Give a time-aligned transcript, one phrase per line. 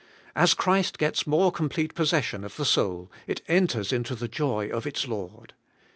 [0.35, 4.87] As Christ gets more complete possession of the soul, it enters into the joy of
[4.87, 5.53] its Lord.